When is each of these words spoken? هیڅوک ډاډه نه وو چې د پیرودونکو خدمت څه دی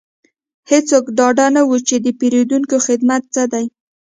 هیڅوک 0.69 1.05
ډاډه 1.17 1.45
نه 1.55 1.61
وو 1.67 1.77
چې 1.87 1.95
د 2.05 2.07
پیرودونکو 2.19 2.75
خدمت 2.85 3.23
څه 3.33 3.43
دی 3.53 3.65